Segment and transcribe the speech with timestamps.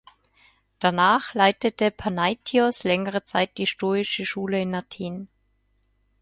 [0.79, 5.27] Danach leitete Panaitios längere Zeit die stoische Schule in Athen.